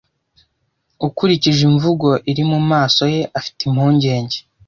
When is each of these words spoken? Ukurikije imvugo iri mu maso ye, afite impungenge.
Ukurikije 1.07 1.61
imvugo 1.69 2.09
iri 2.31 2.43
mu 2.51 2.59
maso 2.71 3.01
ye, 3.13 3.21
afite 3.39 3.59
impungenge. 3.69 4.37